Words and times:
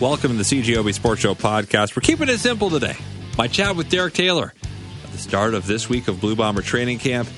Welcome 0.00 0.30
to 0.30 0.36
the 0.36 0.44
CJOB 0.44 0.94
Sports 0.94 1.22
Show 1.22 1.34
podcast. 1.34 1.96
We're 1.96 2.02
keeping 2.02 2.28
it 2.28 2.38
simple 2.38 2.70
today. 2.70 2.94
My 3.36 3.48
chat 3.48 3.74
with 3.74 3.90
Derek 3.90 4.14
Taylor 4.14 4.54
at 5.02 5.10
the 5.10 5.18
start 5.18 5.54
of 5.54 5.66
this 5.66 5.88
week 5.88 6.06
of 6.06 6.20
Blue 6.20 6.36
Bomber 6.36 6.62
training 6.62 7.00
camp. 7.00 7.28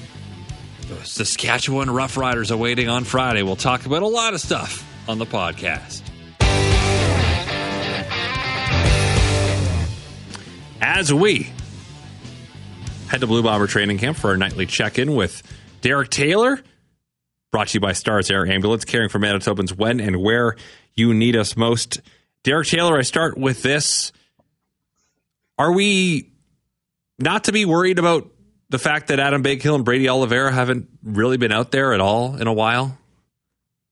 The 0.88 1.02
Saskatchewan 1.02 1.88
Roughriders 1.88 2.50
awaiting 2.50 2.90
on 2.90 3.04
Friday. 3.04 3.42
We'll 3.42 3.56
talk 3.56 3.86
about 3.86 4.02
a 4.02 4.06
lot 4.06 4.34
of 4.34 4.42
stuff 4.42 4.86
on 5.08 5.18
the 5.18 5.24
podcast. 5.24 6.02
As 10.82 11.14
we 11.14 11.50
head 13.08 13.22
to 13.22 13.26
Blue 13.26 13.42
Bomber 13.42 13.68
training 13.68 13.96
camp 13.96 14.18
for 14.18 14.28
our 14.28 14.36
nightly 14.36 14.66
check 14.66 14.98
in 14.98 15.14
with 15.14 15.42
Derek 15.80 16.10
Taylor, 16.10 16.60
brought 17.52 17.68
to 17.68 17.78
you 17.78 17.80
by 17.80 17.94
Stars 17.94 18.30
Air 18.30 18.46
Ambulance, 18.46 18.84
caring 18.84 19.08
for 19.08 19.18
Manitobans 19.18 19.74
when 19.74 19.98
and 19.98 20.16
where 20.18 20.56
you 20.94 21.14
need 21.14 21.36
us 21.36 21.56
most. 21.56 22.02
Derek 22.42 22.68
Taylor, 22.68 22.96
I 22.96 23.02
start 23.02 23.36
with 23.36 23.62
this. 23.62 24.12
Are 25.58 25.72
we 25.72 26.32
not 27.18 27.44
to 27.44 27.52
be 27.52 27.66
worried 27.66 27.98
about 27.98 28.30
the 28.70 28.78
fact 28.78 29.08
that 29.08 29.20
Adam 29.20 29.42
Bighill 29.42 29.74
and 29.74 29.84
Brady 29.84 30.08
Oliveira 30.08 30.50
haven't 30.50 30.88
really 31.02 31.36
been 31.36 31.52
out 31.52 31.70
there 31.70 31.92
at 31.92 32.00
all 32.00 32.36
in 32.36 32.46
a 32.46 32.52
while? 32.52 32.96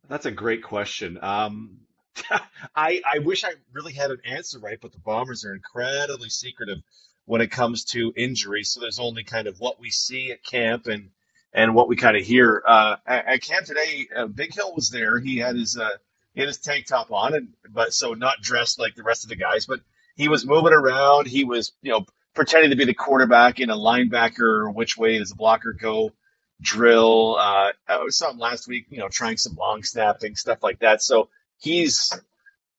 That's 0.08 0.24
a 0.24 0.30
great 0.30 0.62
question. 0.62 1.18
Um, 1.20 1.80
I 2.74 3.02
I 3.06 3.18
wish 3.18 3.44
I 3.44 3.52
really 3.72 3.92
had 3.92 4.10
an 4.10 4.20
answer 4.24 4.58
right, 4.58 4.78
but 4.80 4.92
the 4.92 4.98
Bombers 4.98 5.44
are 5.44 5.54
incredibly 5.54 6.30
secretive 6.30 6.78
when 7.26 7.42
it 7.42 7.50
comes 7.50 7.84
to 7.84 8.14
injuries. 8.16 8.70
So 8.70 8.80
there's 8.80 8.98
only 8.98 9.24
kind 9.24 9.46
of 9.46 9.60
what 9.60 9.78
we 9.78 9.90
see 9.90 10.32
at 10.32 10.42
camp 10.42 10.86
and 10.86 11.10
and 11.52 11.74
what 11.74 11.86
we 11.88 11.96
kind 11.96 12.16
of 12.16 12.24
hear. 12.24 12.62
Uh, 12.66 12.96
at, 13.06 13.26
at 13.26 13.42
camp 13.42 13.66
today, 13.66 14.08
uh, 14.16 14.26
Bighill 14.26 14.74
was 14.74 14.88
there. 14.88 15.18
He 15.18 15.36
had 15.36 15.56
his 15.56 15.76
uh, 15.76 15.90
he 16.34 16.40
had 16.40 16.48
his 16.48 16.58
tank 16.58 16.86
top 16.86 17.10
on, 17.10 17.34
and 17.34 17.48
but 17.70 17.92
so 17.92 18.14
not 18.14 18.40
dressed 18.40 18.78
like 18.78 18.94
the 18.94 19.02
rest 19.02 19.24
of 19.24 19.30
the 19.30 19.36
guys, 19.36 19.66
but 19.66 19.80
he 20.16 20.28
was 20.28 20.46
moving 20.46 20.72
around. 20.72 21.26
He 21.26 21.44
was 21.44 21.72
you 21.82 21.92
know 21.92 22.06
pretending 22.34 22.70
to 22.70 22.76
be 22.76 22.84
the 22.84 22.94
quarterback 22.94 23.60
in 23.60 23.70
a 23.70 23.76
linebacker. 23.76 24.72
Which 24.72 24.96
way 24.96 25.18
does 25.18 25.30
the 25.30 25.36
blocker 25.36 25.72
go? 25.72 26.12
Drill. 26.60 27.36
Uh, 27.38 27.72
I 27.88 27.98
was 27.98 28.18
something 28.18 28.40
last 28.40 28.68
week. 28.68 28.86
You 28.90 28.98
know, 28.98 29.08
trying 29.08 29.36
some 29.36 29.56
long 29.56 29.82
snapping 29.82 30.36
stuff 30.36 30.62
like 30.62 30.80
that. 30.80 31.02
So 31.02 31.28
he's 31.58 32.12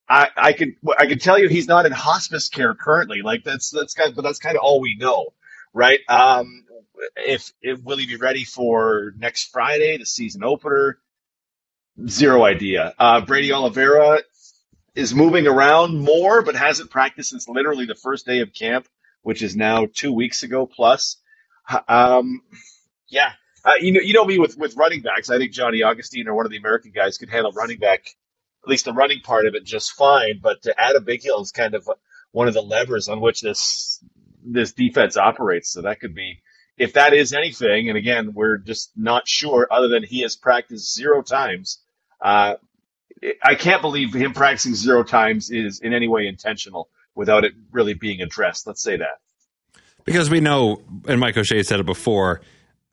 I, 0.10 0.30
I 0.36 0.54
can 0.54 0.76
I 0.98 1.06
can 1.06 1.20
tell 1.20 1.38
you 1.38 1.48
he's 1.48 1.68
not 1.68 1.86
in 1.86 1.92
hospice 1.92 2.50
care 2.50 2.74
currently. 2.74 3.22
Like 3.22 3.44
that's 3.44 3.70
that's 3.70 3.94
kind 3.94 4.10
of, 4.10 4.16
but 4.16 4.24
that's 4.24 4.40
kind 4.40 4.58
of 4.58 4.64
all 4.64 4.82
we 4.82 4.96
know, 4.96 5.28
right? 5.74 6.00
Um, 6.10 6.66
if, 7.16 7.54
if 7.62 7.82
will 7.84 7.98
he 7.98 8.08
be 8.08 8.16
ready 8.16 8.44
for 8.44 9.14
next 9.18 9.52
Friday, 9.52 9.98
the 9.98 10.06
season 10.06 10.44
opener? 10.44 10.98
Zero 12.08 12.44
idea. 12.44 12.94
Uh, 12.98 13.22
Brady 13.22 13.52
Oliveira 13.52 14.22
is 14.96 15.14
moving 15.14 15.48
around 15.48 16.00
more, 16.00 16.42
but 16.42 16.56
hasn't 16.56 16.90
practiced 16.90 17.30
since 17.30 17.48
literally 17.48 17.86
the 17.86 17.96
first 17.96 18.26
day 18.26 18.40
of 18.40 18.54
camp, 18.54 18.88
which 19.22 19.42
is 19.42 19.56
now 19.56 19.88
two 19.94 20.12
weeks 20.12 20.44
ago 20.44 20.66
plus. 20.66 21.18
Um, 21.88 22.42
yeah, 23.10 23.34
uh, 23.64 23.74
you 23.80 23.92
know, 23.92 24.00
you 24.00 24.14
know 24.14 24.26
me 24.26 24.40
with 24.40 24.58
with 24.58 24.76
running 24.76 25.02
backs. 25.02 25.30
I 25.30 25.38
think 25.38 25.52
Johnny 25.52 25.84
Augustine 25.84 26.28
or 26.28 26.34
one 26.34 26.46
of 26.46 26.52
the 26.52 26.58
American 26.58 26.92
guys 26.92 27.18
could 27.18 27.30
handle 27.30 27.52
running 27.52 27.78
back 27.80 28.08
at 28.64 28.70
least 28.70 28.86
the 28.86 28.94
running 28.94 29.22
part 29.22 29.46
of 29.46 29.56
it 29.56 29.64
just 29.64 29.92
fine. 29.92 30.40
But 30.42 30.64
to 30.64 30.80
Adam 30.80 31.06
Bighill 31.06 31.42
is 31.42 31.52
kind 31.52 31.76
of 31.76 31.88
one 32.32 32.48
of 32.48 32.54
the 32.54 32.62
levers 32.62 33.10
on 33.10 33.22
which 33.22 33.42
this 33.42 34.04
this 34.44 34.74
defense 34.74 35.18
operates. 35.18 35.72
So 35.72 35.82
that 35.82 36.00
could 36.00 36.16
be 36.16 36.42
if 36.78 36.94
that 36.94 37.14
is 37.14 37.34
anything. 37.34 37.90
And 37.90 37.98
again, 37.98 38.34
we're 38.34 38.58
just 38.58 38.92
not 38.96 39.28
sure. 39.28 39.68
Other 39.70 39.90
than 39.90 40.04
he 40.04 40.22
has 40.22 40.36
practiced 40.36 40.96
zero 40.96 41.22
times. 41.22 41.80
Uh, 42.22 42.56
I 43.44 43.56
can't 43.56 43.82
believe 43.82 44.14
him 44.14 44.34
practicing 44.34 44.76
zero 44.76 45.04
times 45.04 45.50
is 45.50 45.80
in 45.82 45.94
any 45.94 46.08
way 46.08 46.28
intentional 46.28 46.90
without 47.16 47.44
it 47.44 47.54
really 47.72 47.94
being 47.94 48.22
addressed. 48.22 48.66
Let's 48.66 48.82
say 48.82 48.98
that. 48.98 49.20
Because 50.06 50.30
we 50.30 50.40
know, 50.40 50.82
and 51.08 51.20
Mike 51.20 51.38
O'Shea 51.38 51.64
said 51.64 51.80
it 51.80 51.86
before, 51.86 52.42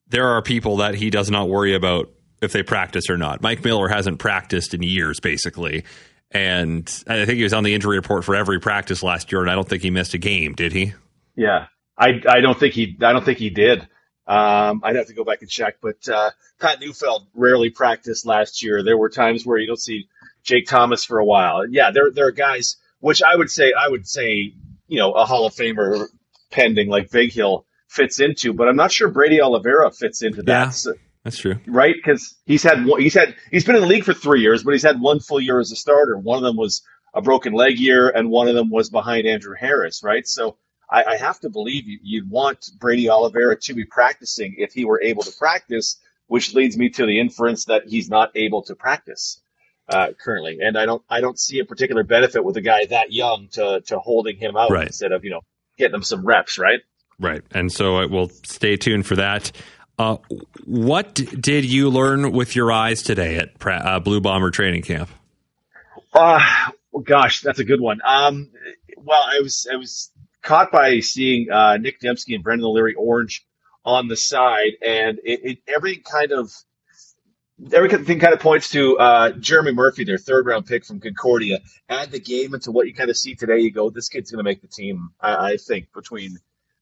there 0.09 0.29
are 0.29 0.43
people 0.43 0.79
that 0.79 0.95
he 0.95 1.11
does 1.11 1.31
not 1.31 1.49
worry 1.49 1.75
about 1.75 2.11
if 2.43 2.53
they 2.53 2.63
practice 2.63 3.09
or 3.09 3.17
not. 3.17 3.41
Mike 3.41 3.65
Miller 3.65 3.89
hasn't 3.89 4.19
practiced 4.19 4.75
in 4.75 4.83
years, 4.83 5.21
basically. 5.21 5.85
And 6.31 6.83
I 7.07 7.25
think 7.25 7.37
he 7.37 7.45
was 7.45 7.53
on 7.53 7.65
the 7.65 7.75
injury 7.75 7.97
report 7.97 8.25
for 8.25 8.35
every 8.35 8.59
practice 8.59 9.03
last 9.03 9.31
year, 9.31 9.41
and 9.41 9.51
I 9.51 9.55
don't 9.55 9.69
think 9.69 9.83
he 9.83 9.91
missed 9.91 10.15
a 10.15 10.19
game, 10.19 10.55
did 10.55 10.73
he? 10.73 10.93
Yeah, 11.37 11.67
I, 11.97 12.21
I 12.29 12.41
don't 12.41 12.59
think 12.59 12.75
he 12.75 12.97
I 13.01 13.13
don't 13.13 13.25
think 13.25 13.39
he 13.39 13.51
did. 13.51 13.87
Um, 14.27 14.81
I'd 14.83 14.97
have 14.97 15.07
to 15.07 15.15
go 15.15 15.25
back 15.25 15.43
and 15.43 15.51
check, 15.51 15.77
but 15.81 16.09
uh, 16.09 16.31
Pat 16.61 16.81
Neufeld 16.81 17.27
rarely 17.35 17.71
practiced 17.71 18.27
last 18.27 18.63
year. 18.63 18.83
There 18.83 18.99
were 18.99 19.09
times 19.09 19.47
where 19.47 19.59
you 19.59 19.67
don't 19.67 19.81
see 19.81 20.09
Jake 20.43 20.67
Thomas 20.67 21.05
for 21.05 21.19
a 21.19 21.25
while. 21.25 21.63
Yeah, 21.69 21.93
there 21.93 22.11
there 22.13 22.27
are 22.27 22.33
guys 22.33 22.77
which 23.01 23.23
I 23.23 23.37
would 23.37 23.51
say 23.51 23.73
I 23.79 23.89
would 23.89 24.07
say 24.07 24.53
you 24.89 24.99
know 24.99 25.13
a 25.13 25.25
Hall 25.25 25.47
of 25.47 25.55
Famer 25.55 26.09
pending 26.51 26.89
like 26.89 27.11
Bighill 27.11 27.65
fits 27.89 28.21
into, 28.21 28.53
but 28.53 28.69
I'm 28.69 28.77
not 28.77 28.93
sure 28.93 29.09
Brady 29.09 29.41
Oliveira 29.41 29.91
fits 29.93 30.23
into 30.23 30.43
that. 30.43 30.67
Yeah. 30.67 30.71
So, 30.71 30.95
that's 31.23 31.39
true, 31.39 31.59
right? 31.67 31.95
Because 31.95 32.37
he's 32.47 32.63
had 32.63 32.87
he's 32.99 33.15
had 33.15 33.35
he's 33.51 33.65
been 33.65 33.77
in 33.77 33.83
the 33.83 33.89
league 33.89 34.05
for 34.05 34.15
three 34.15 34.43
years, 34.43 34.63
but 34.63 34.73
he's 34.73 34.83
had 34.83 35.01
one 35.01 35.21
full 35.21 35.41
year 35.41 35.59
as 35.61 35.73
a 35.73 35.77
starter. 35.77 36.17
One 36.17 36.39
of 36.39 36.45
them 36.45 36.57
was 36.57 36.83
a 37.15 37.23
broken 37.23 37.53
leg 37.53 37.79
year, 37.79 38.09
and 38.09 38.31
one 38.31 38.49
of 38.49 38.55
them 38.55 38.71
was 38.71 38.91
behind 38.91 39.27
Andrew 39.27 39.55
Harris, 39.59 40.03
right? 40.05 40.27
So 40.27 40.57
I, 40.91 41.05
I 41.05 41.17
have 41.17 41.41
to 41.41 41.51
believe 41.51 41.85
you'd 41.87 42.31
want 42.31 42.71
Brady 42.79 43.09
Oliveira 43.09 43.57
to 43.63 43.75
be 43.75 43.85
practicing 43.85 44.57
if 44.59 44.73
he 44.73 44.85
were 44.85 45.03
able 45.03 45.23
to 45.23 45.33
practice, 45.33 45.99
which 46.29 46.55
leads 46.55 46.77
me 46.77 46.91
to 46.91 47.07
the 47.07 47.21
inference 47.21 47.67
that 47.67 47.87
he's 47.87 48.09
not 48.09 48.31
able 48.35 48.63
to 48.63 48.75
practice 48.75 49.41
uh, 49.89 50.09
currently, 50.19 50.59
and 50.61 50.77
I 50.77 50.87
don't 50.87 51.03
I 51.09 51.21
don't 51.21 51.39
see 51.39 51.59
a 51.61 51.65
particular 51.65 52.03
benefit 52.03 52.45
with 52.45 52.57
a 52.57 52.61
guy 52.61 52.87
that 52.87 53.13
young 53.13 53.49
to 53.53 53.83
to 53.87 53.99
holding 53.99 54.37
him 54.37 54.57
out 54.57 54.71
right. 54.71 54.87
instead 54.87 55.13
of 55.13 55.25
you 55.25 55.31
know 55.31 55.41
getting 55.79 55.95
him 55.95 56.03
some 56.03 56.25
reps, 56.25 56.59
right? 56.59 56.81
Right, 57.19 57.43
and 57.53 57.73
so 57.73 57.99
uh, 57.99 58.09
we'll 58.09 58.29
stay 58.29 58.77
tuned 58.77 59.07
for 59.07 59.17
that. 59.17 59.53
Uh, 59.99 60.17
what 60.67 61.15
did 61.15 61.65
you 61.65 61.89
learn 61.89 62.33
with 62.33 62.55
your 62.55 62.71
eyes 62.71 63.03
today 63.03 63.37
at 63.37 63.53
uh, 63.65 63.99
Blue 64.01 64.21
Bomber 64.21 64.51
training 64.51 64.83
camp? 64.83 65.09
Uh, 66.13 66.41
well, 66.93 67.03
gosh, 67.03 67.41
that's 67.41 67.61
a 67.61 67.65
good 67.65 67.81
one. 67.81 68.01
Um, 68.05 68.51
well, 68.99 69.23
I 69.23 69.41
was 69.41 69.67
I 69.73 69.77
was 69.77 70.11
caught 70.47 70.73
by 70.73 71.01
seeing 71.01 71.51
uh, 71.51 71.77
Nick 71.77 72.01
Demski 72.01 72.35
and 72.35 72.43
Brendan 72.43 72.67
O'Leary 72.67 72.95
orange 72.95 73.45
on 73.85 74.09
the 74.09 74.17
side, 74.17 74.73
and 74.81 75.19
it, 75.25 75.41
it 75.45 75.59
every 75.69 75.97
kind 75.97 76.33
of 76.33 76.51
everything 77.73 78.19
kind 78.19 78.33
of 78.33 78.41
points 78.41 78.71
to 78.71 78.99
uh, 78.99 79.31
Jeremy 79.33 79.73
Murphy, 79.73 80.05
their 80.05 80.19
third 80.19 80.47
round 80.47 80.67
pick 80.67 80.85
from 80.85 81.01
Concordia. 81.01 81.61
Add 81.89 82.13
the 82.13 82.21
game 82.21 82.55
into 82.55 82.71
what 82.71 82.87
you 82.87 82.95
kind 82.95 83.11
of 83.11 83.17
see 83.17 83.35
today. 83.35 83.59
You 83.59 83.71
go, 83.71 83.91
this 83.91 84.09
kid's 84.09 84.31
going 84.31 84.39
to 84.39 84.49
make 84.49 84.63
the 84.63 84.69
team. 84.69 85.11
I, 85.21 85.53
I 85.53 85.57
think 85.57 85.93
between 85.93 86.39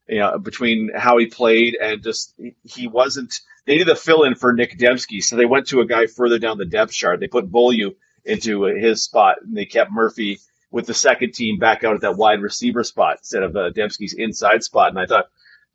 you 0.09 0.19
know, 0.19 0.39
between 0.39 0.91
how 0.95 1.17
he 1.19 1.27
played 1.27 1.77
and 1.81 2.03
just 2.03 2.35
he 2.63 2.87
wasn't. 2.89 3.35
They 3.67 3.79
did 3.79 3.89
a 3.89 3.97
fill 3.97 4.25
in 4.25 4.35
for 4.35 4.53
Nick 4.53 4.79
Demski, 4.79 5.23
so 5.23 5.37
they 5.37 5.47
went 5.47 5.69
to 5.69 5.81
a 5.81 5.87
guy 5.87 6.07
further 6.07 6.39
down 6.39 6.59
the 6.59 6.67
depth 6.67 6.93
chart. 6.93 7.21
They 7.21 7.29
put 7.29 7.51
Beaulieu 7.51 7.93
into 8.25 8.65
his 8.65 9.03
spot, 9.03 9.37
and 9.43 9.57
they 9.57 9.65
kept 9.65 9.91
Murphy 9.91 10.39
with 10.75 10.87
the 10.87 10.93
second 10.93 11.33
team 11.33 11.57
back 11.57 11.85
out 11.85 11.95
at 11.95 12.01
that 12.01 12.17
wide 12.17 12.43
receiver 12.43 12.83
spot 12.83 13.19
instead 13.19 13.45
of 13.45 13.55
uh, 13.55 13.71
Demski's 13.71 14.13
inside 14.13 14.65
spot. 14.65 14.89
And 14.89 14.99
I 14.99 15.07
thought, 15.07 15.27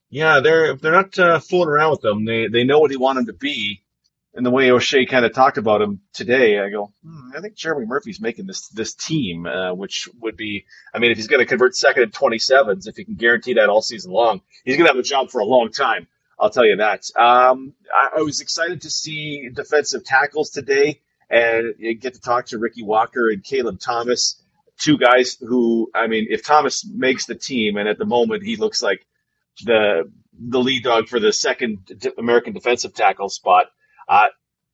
yeah, 0.09 0.41
they're 0.41 0.75
they're 0.75 0.91
not 0.91 1.17
uh, 1.17 1.39
fooling 1.39 1.69
around 1.69 1.91
with 1.91 2.01
them. 2.01 2.25
They 2.25 2.47
they 2.47 2.65
know 2.65 2.79
what 2.79 2.91
he 2.91 2.97
want 2.97 3.17
him 3.17 3.27
to 3.27 3.33
be, 3.33 3.81
and 4.33 4.45
the 4.45 4.51
way 4.51 4.69
O'Shea 4.71 5.05
kind 5.05 5.23
of 5.23 5.33
talked 5.33 5.57
about 5.57 5.81
him 5.81 6.01
today, 6.11 6.59
I 6.59 6.69
go, 6.69 6.91
hmm, 7.01 7.29
I 7.33 7.39
think 7.39 7.55
Jeremy 7.55 7.85
Murphy's 7.85 8.19
making 8.19 8.45
this 8.45 8.67
this 8.67 8.93
team, 8.93 9.45
uh, 9.45 9.73
which 9.73 10.09
would 10.19 10.35
be, 10.35 10.65
I 10.93 10.99
mean, 10.99 11.11
if 11.11 11.17
he's 11.17 11.27
going 11.27 11.39
to 11.39 11.45
convert 11.45 11.77
second 11.77 12.03
and 12.03 12.13
twenty 12.13 12.37
sevens, 12.37 12.85
if 12.85 12.97
he 12.97 13.05
can 13.05 13.15
guarantee 13.15 13.53
that 13.53 13.69
all 13.69 13.81
season 13.81 14.11
long, 14.11 14.41
he's 14.65 14.75
going 14.75 14.85
to 14.85 14.93
have 14.93 14.99
a 14.99 15.03
job 15.03 15.29
for 15.29 15.39
a 15.39 15.45
long 15.45 15.71
time. 15.71 16.07
I'll 16.37 16.49
tell 16.49 16.65
you 16.65 16.75
that. 16.75 17.05
Um, 17.15 17.73
I, 17.93 18.17
I, 18.17 18.21
was 18.21 18.41
excited 18.41 18.81
to 18.81 18.89
see 18.89 19.49
defensive 19.49 20.03
tackles 20.03 20.49
today 20.49 21.01
and 21.29 21.75
get 22.01 22.15
to 22.15 22.21
talk 22.21 22.47
to 22.47 22.57
Ricky 22.57 22.83
Walker 22.83 23.29
and 23.29 23.43
Caleb 23.43 23.79
Thomas, 23.79 24.41
two 24.79 24.97
guys 24.97 25.37
who, 25.39 25.91
I 25.95 26.07
mean, 26.07 26.27
if 26.29 26.45
Thomas 26.45 26.85
makes 26.85 27.27
the 27.27 27.35
team, 27.35 27.77
and 27.77 27.89
at 27.89 27.99
the 27.99 28.05
moment 28.05 28.43
he 28.43 28.55
looks 28.57 28.81
like 28.81 29.05
the 29.63 30.11
the 30.41 30.59
lead 30.59 30.83
dog 30.83 31.09
for 31.09 31.19
the 31.19 31.33
second 31.33 31.79
American 32.17 32.53
defensive 32.53 32.93
tackle 32.95 33.29
spot 33.29 33.65
uh, 34.09 34.27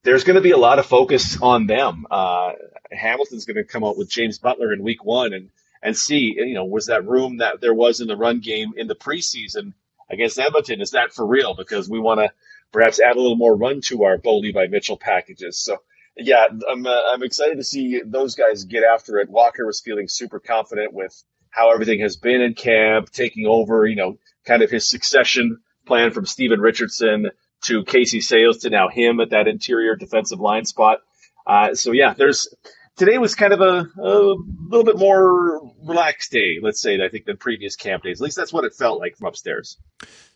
there's 0.04 0.24
going 0.24 0.36
to 0.36 0.42
be 0.42 0.52
a 0.52 0.58
lot 0.58 0.80
of 0.80 0.86
focus 0.86 1.40
on 1.42 1.68
them. 1.68 2.06
Uh, 2.10 2.54
Hamilton's 2.92 3.46
going 3.46 3.58
to 3.58 3.64
come 3.64 3.84
out 3.84 3.98
with 3.98 4.10
James 4.10 4.40
Butler 4.40 4.72
in 4.72 4.84
week 4.84 5.04
one 5.04 5.34
and, 5.34 5.50
and 5.84 5.98
see, 5.98 6.36
you 6.38 6.54
know, 6.54 6.66
was 6.66 6.88
that 6.88 7.08
room 7.08 7.38
that 7.38 7.60
there 7.62 7.74
was 7.74 8.02
in 8.02 8.08
the 8.08 8.16
run 8.16 8.40
game 8.40 8.74
in 8.78 8.88
the 8.88 8.96
preseason 8.96 9.74
against 10.10 10.40
Edmonton? 10.40 10.82
Is 10.82 10.92
that 10.92 11.14
for 11.14 11.26
real? 11.26 11.56
Because 11.56 11.90
we 11.90 12.00
want 12.00 12.22
to 12.22 12.32
perhaps 12.72 13.02
add 13.02 13.18
a 13.18 13.22
little 13.22 13.36
more 13.36 13.56
run 13.56 13.82
to 13.82 14.04
our 14.06 14.18
Bo 14.18 14.38
Levi 14.38 14.68
Mitchell 14.68 14.98
packages. 14.98 15.58
So, 15.58 15.78
yeah, 16.18 16.46
I'm, 16.70 16.86
uh, 16.86 17.02
I'm 17.14 17.24
excited 17.24 17.58
to 17.58 17.64
see 17.64 18.02
those 18.06 18.36
guys 18.36 18.64
get 18.66 18.84
after 18.84 19.18
it. 19.18 19.30
Walker 19.30 19.66
was 19.66 19.82
feeling 19.82 20.08
super 20.08 20.40
confident 20.40 20.94
with 20.94 21.14
how 21.50 21.72
everything 21.74 22.02
has 22.02 22.18
been 22.18 22.42
in 22.42 22.54
camp, 22.54 23.10
taking 23.12 23.46
over, 23.46 23.86
you 23.86 23.96
know, 23.96 24.18
kind 24.46 24.62
of 24.62 24.70
his 24.70 24.90
succession 24.90 25.60
plan 25.86 26.12
from 26.12 26.26
Steven 26.26 26.60
Richardson 26.60 27.28
to 27.64 27.84
Casey 27.84 28.22
Sayles 28.22 28.60
to 28.60 28.70
now 28.70 28.90
him 28.90 29.20
at 29.20 29.32
that 29.32 29.48
interior 29.48 29.96
defensive 29.96 30.40
line 30.40 30.66
spot. 30.66 31.00
Uh, 31.48 31.74
so 31.74 31.92
yeah, 31.92 32.14
there's 32.14 32.48
today 32.96 33.18
was 33.18 33.36
kind 33.36 33.54
of 33.54 33.62
a, 33.62 33.88
a 34.02 34.36
little 34.70 34.84
bit 34.84 34.98
more 34.98 35.62
relaxed 35.84 36.32
day, 36.32 36.60
let's 36.62 36.82
say, 36.82 37.04
I 37.04 37.10
think, 37.10 37.26
than 37.26 37.38
previous 37.38 37.76
camp 37.76 38.04
days. 38.04 38.22
At 38.22 38.26
least 38.26 38.38
that's 38.38 38.54
what 38.54 38.64
it 38.64 38.74
felt 38.74 39.00
like 39.00 39.18
from 39.18 39.28
upstairs. 39.28 39.78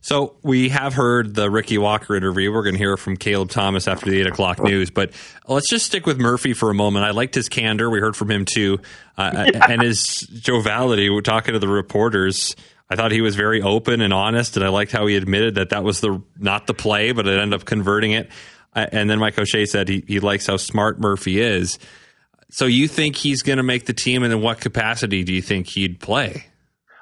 So 0.02 0.38
we 0.44 0.70
have 0.70 0.94
heard 0.94 1.36
the 1.36 1.50
Ricky 1.50 1.78
Walker 1.78 2.16
interview. 2.16 2.52
We're 2.52 2.64
going 2.64 2.76
to 2.76 2.80
hear 2.80 2.98
from 2.98 3.18
Caleb 3.18 3.50
Thomas 3.50 3.88
after 3.88 4.10
the 4.10 4.20
eight 4.20 4.28
o'clock 4.28 4.60
news, 4.62 4.90
but 4.90 5.12
let's 5.48 5.70
just 5.70 5.86
stick 5.86 6.06
with 6.06 6.20
Murphy 6.20 6.54
for 6.54 6.70
a 6.70 6.74
moment. 6.74 7.06
I 7.06 7.12
liked 7.12 7.36
his 7.36 7.50
candor. 7.50 7.90
We 7.90 8.00
heard 8.00 8.16
from 8.16 8.32
him 8.32 8.46
too, 8.46 8.80
uh, 9.18 9.50
yeah. 9.54 9.66
and 9.70 9.82
his 9.82 10.20
joviality. 10.22 11.10
We're 11.10 11.22
talking 11.22 11.54
to 11.54 11.60
the 11.60 11.68
reporters. 11.68 12.56
I 12.90 12.96
thought 12.96 13.12
he 13.12 13.22
was 13.22 13.36
very 13.36 13.62
open 13.62 14.02
and 14.02 14.14
honest, 14.14 14.58
and 14.58 14.66
I 14.66 14.70
liked 14.70 14.92
how 14.92 15.06
he 15.06 15.16
admitted 15.16 15.56
that 15.56 15.70
that 15.70 15.84
was 15.84 16.02
the 16.02 16.22
not 16.38 16.66
the 16.66 16.74
play, 16.74 17.12
but 17.12 17.28
it 17.28 17.38
ended 17.38 17.60
up 17.60 17.66
converting 17.66 18.12
it. 18.12 18.32
Uh, 18.76 18.86
and 18.92 19.10
then 19.10 19.20
Mike 19.20 19.38
O'Shea 19.38 19.66
said 19.66 19.90
he, 19.90 20.04
he 20.08 20.20
likes 20.20 20.48
how 20.48 20.58
smart 20.58 21.00
Murphy 21.00 21.42
is. 21.42 21.78
So 22.52 22.66
you 22.66 22.88
think 22.88 23.16
he's 23.16 23.44
going 23.44 23.58
to 23.58 23.64
make 23.64 23.86
the 23.86 23.94
team, 23.94 24.24
and 24.24 24.34
in 24.34 24.42
what 24.42 24.60
capacity 24.60 25.24
do 25.24 25.34
you 25.34 25.42
think 25.42 25.68
he'd 25.68 26.00
play? 26.00 26.46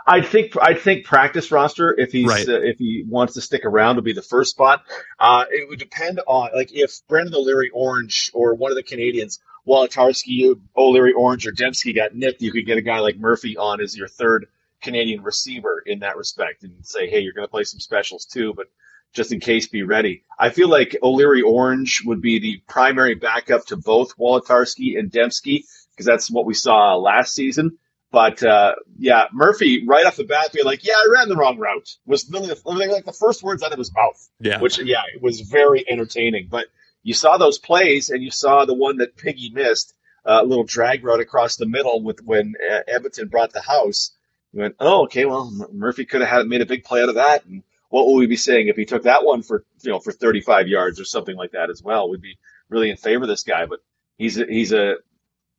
I 0.06 0.22
think 0.22 0.54
I 0.62 0.74
think 0.74 1.06
practice 1.06 1.52
roster 1.52 1.94
if 1.98 2.14
he's 2.14 2.28
right. 2.28 2.48
uh, 2.48 2.62
if 2.62 2.78
he 2.80 3.04
wants 3.08 3.34
to 3.34 3.42
stick 3.42 3.66
around 3.66 3.98
will 3.98 4.04
be 4.04 4.14
the 4.14 4.22
first 4.22 4.52
spot. 4.52 4.84
Uh, 5.20 5.44
it 5.50 5.68
would 5.68 5.80
depend 5.80 6.22
on 6.26 6.50
like 6.56 6.72
if 6.72 7.02
Brendan 7.10 7.36
O'Leary 7.36 7.70
Orange 7.74 8.32
or 8.34 8.56
one 8.56 8.72
of 8.72 8.78
the 8.78 8.84
Canadians, 8.84 9.40
Wolitarsky, 9.68 10.58
O'Leary 10.78 11.12
Orange 11.12 11.46
or 11.46 11.52
Demski 11.52 11.94
got 11.94 12.16
nipped, 12.16 12.42
you 12.42 12.54
could 12.54 12.66
get 12.66 12.78
a 12.78 12.82
guy 12.82 13.00
like 13.00 13.18
Murphy 13.18 13.58
on 13.58 13.82
as 13.82 13.98
your 13.98 14.08
third 14.08 14.48
Canadian 14.82 15.24
receiver 15.24 15.84
in 15.86 16.00
that 16.00 16.16
respect 16.16 16.64
and 16.64 16.86
say, 16.86 17.10
hey, 17.10 17.20
you're 17.20 17.34
going 17.34 17.48
to 17.48 17.52
play 17.52 17.66
some 17.66 17.82
specials 17.82 18.26
too, 18.26 18.54
but 18.56 18.68
just 19.14 19.32
in 19.32 19.40
case, 19.40 19.68
be 19.68 19.84
ready. 19.84 20.24
I 20.38 20.50
feel 20.50 20.70
like 20.70 20.96
O'Leary 21.02 21.42
Orange 21.42 22.04
would 22.06 22.22
be 22.22 22.40
the 22.40 22.62
primary 22.68 23.16
backup 23.16 23.66
to 23.68 23.78
both 23.78 24.18
Wolitarsky 24.18 24.98
and 25.00 25.12
Demski 25.12 25.64
because 25.92 26.06
that's 26.06 26.30
what 26.30 26.46
we 26.46 26.54
saw 26.54 26.96
last 26.96 27.34
season. 27.34 27.78
But 28.12 28.42
uh, 28.42 28.76
yeah, 28.98 29.26
Murphy 29.34 29.86
right 29.86 30.06
off 30.06 30.16
the 30.16 30.24
bat 30.24 30.52
being 30.54 30.66
like, 30.66 30.86
"Yeah, 30.86 30.94
I 30.94 31.10
ran 31.12 31.28
the 31.28 31.36
wrong 31.36 31.58
route," 31.58 31.90
was 32.06 32.30
literally 32.30 32.88
like 32.88 33.06
the 33.06 33.12
first 33.12 33.44
words 33.44 33.64
out 33.64 33.74
of 33.74 33.78
his 33.78 33.94
mouth. 33.94 34.30
Yeah, 34.40 34.62
which 34.62 34.80
yeah, 34.80 35.02
it 35.14 35.22
was 35.22 35.42
very 35.42 35.84
entertaining. 35.90 36.48
But 36.50 36.68
you 37.04 37.14
saw 37.14 37.38
those 37.38 37.58
plays, 37.58 38.10
and 38.10 38.24
you 38.24 38.32
saw 38.32 38.64
the 38.64 38.74
one 38.74 38.98
that 38.98 39.18
Piggy 39.18 39.50
missed, 39.50 39.94
a 40.26 40.36
uh, 40.36 40.44
little 40.44 40.64
drag 40.64 41.04
route 41.04 41.20
across 41.20 41.58
the 41.58 41.66
middle 41.66 42.02
with 42.02 42.22
when 42.24 42.54
uh, 42.72 42.80
Edmonton 42.88 43.28
brought 43.28 43.52
the 43.52 43.62
house. 43.62 44.12
You 44.54 44.62
went, 44.62 44.76
"Oh, 44.80 45.04
okay, 45.04 45.26
well 45.26 45.52
Murphy 45.74 46.06
could 46.06 46.22
have 46.22 46.30
had 46.30 46.48
made 46.48 46.62
a 46.62 46.66
big 46.66 46.86
play 46.86 47.02
out 47.02 47.10
of 47.10 47.16
that." 47.16 47.46
And 47.46 47.64
what 47.90 48.06
will 48.06 48.16
we 48.16 48.28
be 48.28 48.36
saying 48.36 48.68
if 48.68 48.76
he 48.76 48.86
took 48.86 49.04
that 49.04 49.24
one 49.24 49.44
for 49.44 49.66
you 49.82 49.92
know 49.92 50.00
for 50.00 50.12
35 50.12 50.68
yards 50.68 51.00
or 51.00 51.06
something 51.06 51.36
like 51.36 51.52
that 51.52 51.70
as 51.70 51.82
well? 51.82 52.10
We'd 52.10 52.22
be 52.22 52.38
really 52.70 52.90
in 52.90 52.98
favor 52.98 53.24
of 53.24 53.30
this 53.30 53.44
guy, 53.44 53.66
but 53.66 53.80
he's 54.18 54.38
a, 54.38 54.46
he's 54.46 54.74
a 54.74 54.96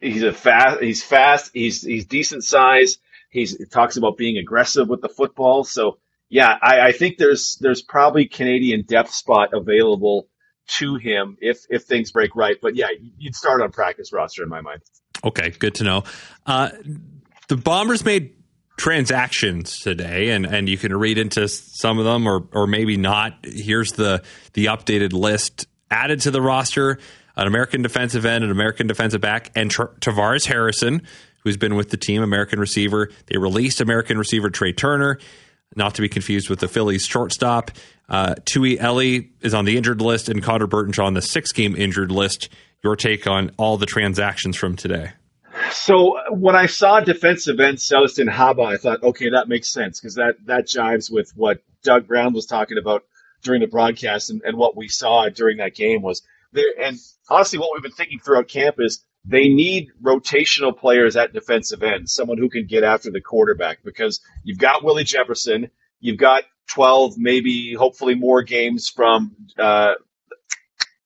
he's 0.00 0.22
a 0.22 0.32
fast 0.32 0.80
he's 0.80 1.02
fast 1.02 1.50
he's 1.54 1.82
he's 1.82 2.06
decent 2.06 2.44
size. 2.44 2.98
He's 3.30 3.56
he 3.56 3.64
talks 3.64 3.96
about 3.96 4.16
being 4.16 4.38
aggressive 4.38 4.88
with 4.88 5.00
the 5.00 5.08
football. 5.08 5.64
So 5.64 5.98
yeah, 6.28 6.56
I, 6.60 6.80
I 6.80 6.92
think 6.92 7.16
there's 7.18 7.56
there's 7.60 7.82
probably 7.82 8.26
Canadian 8.26 8.84
depth 8.86 9.12
spot 9.12 9.50
available 9.54 10.28
to 10.68 10.96
him 10.96 11.36
if 11.40 11.64
if 11.70 11.84
things 11.84 12.12
break 12.12 12.36
right. 12.36 12.56
But 12.60 12.76
yeah, 12.76 12.88
you'd 13.18 13.34
start 13.34 13.62
on 13.62 13.72
practice 13.72 14.12
roster 14.12 14.42
in 14.42 14.48
my 14.48 14.60
mind. 14.60 14.82
Okay, 15.24 15.50
good 15.50 15.74
to 15.76 15.84
know. 15.84 16.04
Uh, 16.46 16.70
the 17.48 17.56
Bombers 17.56 18.04
made 18.04 18.34
transactions 18.78 19.80
today, 19.80 20.30
and, 20.30 20.46
and 20.46 20.68
you 20.68 20.78
can 20.78 20.96
read 20.96 21.18
into 21.18 21.48
some 21.48 21.98
of 21.98 22.06
them 22.06 22.26
or 22.26 22.48
or 22.52 22.66
maybe 22.66 22.96
not. 22.96 23.34
Here's 23.42 23.92
the 23.92 24.22
the 24.54 24.66
updated 24.66 25.12
list 25.12 25.66
added 25.90 26.20
to 26.22 26.30
the 26.30 26.40
roster: 26.40 26.98
an 27.36 27.46
American 27.46 27.82
defensive 27.82 28.24
end, 28.24 28.44
an 28.44 28.50
American 28.50 28.86
defensive 28.86 29.20
back, 29.20 29.50
and 29.54 29.70
Tra- 29.70 29.94
Tavares 30.00 30.46
Harrison, 30.46 31.02
who's 31.44 31.58
been 31.58 31.74
with 31.74 31.90
the 31.90 31.98
team, 31.98 32.22
American 32.22 32.58
receiver. 32.58 33.10
They 33.26 33.36
released 33.36 33.82
American 33.82 34.16
receiver 34.16 34.48
Trey 34.48 34.72
Turner, 34.72 35.18
not 35.76 35.96
to 35.96 36.00
be 36.00 36.08
confused 36.08 36.48
with 36.48 36.60
the 36.60 36.68
Phillies 36.68 37.04
shortstop. 37.04 37.72
Uh, 38.08 38.36
Tui 38.46 38.78
Eli 38.80 39.26
is 39.42 39.52
on 39.52 39.66
the 39.66 39.76
injured 39.76 40.00
list, 40.00 40.28
and 40.28 40.42
Connor 40.42 40.66
Burton 40.66 40.94
on 41.04 41.12
the 41.12 41.22
six 41.22 41.52
game 41.52 41.76
injured 41.76 42.10
list. 42.10 42.48
Your 42.82 42.94
take 42.94 43.26
on 43.26 43.50
all 43.58 43.76
the 43.76 43.86
transactions 43.86 44.56
from 44.56 44.76
today? 44.76 45.10
So 45.70 46.16
when 46.30 46.56
I 46.56 46.66
saw 46.66 47.00
defensive 47.00 47.60
end 47.60 47.78
Celestin 47.78 48.30
Haba, 48.30 48.66
I 48.66 48.76
thought, 48.76 49.02
okay, 49.02 49.30
that 49.30 49.48
makes 49.48 49.68
sense 49.68 50.00
because 50.00 50.14
that 50.14 50.34
that 50.46 50.66
jives 50.66 51.10
with 51.10 51.32
what 51.34 51.62
Doug 51.82 52.06
Brown 52.06 52.32
was 52.32 52.46
talking 52.46 52.78
about 52.78 53.04
during 53.42 53.60
the 53.60 53.66
broadcast 53.66 54.30
and, 54.30 54.42
and 54.44 54.56
what 54.56 54.76
we 54.76 54.88
saw 54.88 55.28
during 55.28 55.58
that 55.58 55.74
game 55.74 56.02
was 56.02 56.22
there. 56.52 56.66
And 56.80 56.98
honestly, 57.28 57.58
what 57.58 57.70
we've 57.74 57.82
been 57.82 57.92
thinking 57.92 58.18
throughout 58.18 58.48
camp 58.48 58.76
is 58.78 59.04
they 59.24 59.48
need 59.48 59.88
rotational 60.02 60.76
players 60.76 61.16
at 61.16 61.32
defensive 61.32 61.82
end, 61.82 62.08
someone 62.08 62.38
who 62.38 62.48
can 62.48 62.66
get 62.66 62.84
after 62.84 63.10
the 63.10 63.20
quarterback 63.20 63.82
because 63.84 64.20
you've 64.44 64.58
got 64.58 64.84
Willie 64.84 65.04
Jefferson, 65.04 65.70
you've 66.00 66.18
got 66.18 66.44
12, 66.70 67.14
maybe 67.18 67.74
hopefully 67.74 68.14
more 68.14 68.42
games 68.42 68.88
from 68.88 69.36
uh, 69.58 69.92